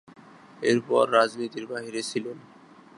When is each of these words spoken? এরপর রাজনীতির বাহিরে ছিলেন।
এরপর 0.61 1.03
রাজনীতির 1.11 1.65
বাহিরে 1.67 2.01
ছিলেন। 2.01 2.37